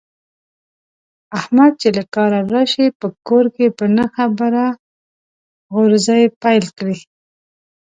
[1.39, 4.65] احمد چې له کاره راشي، په کور کې په نه خبره
[5.73, 6.97] غورزی پیل کړي.